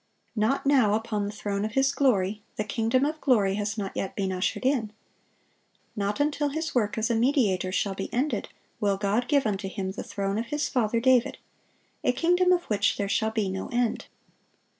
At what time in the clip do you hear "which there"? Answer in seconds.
12.63-13.07